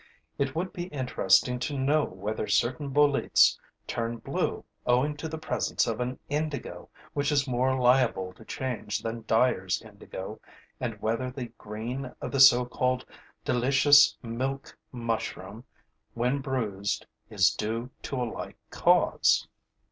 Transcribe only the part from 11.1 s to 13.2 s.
the green of the so called